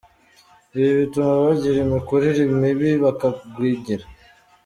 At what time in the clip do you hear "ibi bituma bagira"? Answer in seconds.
0.77-1.77